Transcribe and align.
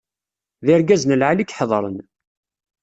D 0.65 0.67
irgazen 0.73 1.17
lɛali 1.19 1.43
i 1.43 1.45
iḥeḍren. 1.51 1.97